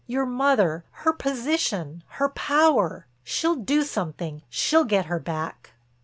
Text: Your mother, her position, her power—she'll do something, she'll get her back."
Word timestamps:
Your 0.07 0.25
mother, 0.25 0.83
her 1.05 1.13
position, 1.13 2.01
her 2.17 2.27
power—she'll 2.29 3.57
do 3.57 3.83
something, 3.83 4.41
she'll 4.49 4.83
get 4.85 5.05
her 5.05 5.19
back." 5.19 5.73